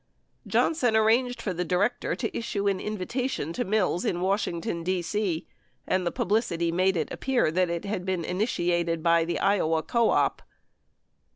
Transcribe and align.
Johnson 0.47 0.95
arranged 0.95 1.43
for 1.43 1.53
the 1.53 1.63
director 1.63 2.15
to 2.15 2.35
issue 2.35 2.67
an 2.67 2.79
invitation 2.79 3.53
to 3.53 3.63
Mills 3.63 4.03
in 4.03 4.19
Washington, 4.19 4.83
D.C. 4.83 5.45
and 5.85 6.07
the 6.07 6.11
publicity 6.11 6.71
made 6.71 6.97
it 6.97 7.11
appear 7.13 7.51
that 7.51 7.69
it 7.69 7.85
had 7.85 8.03
been 8.03 8.25
initiated 8.25 9.03
by 9.03 9.27
Iowa 9.39 9.83
Co 9.83 10.09
op. 10.09 10.41